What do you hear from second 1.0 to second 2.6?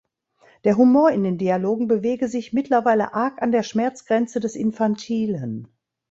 in den Dialogen bewege sich